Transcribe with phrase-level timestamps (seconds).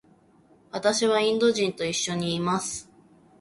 [0.71, 2.89] 私はインド人と一緒にいます。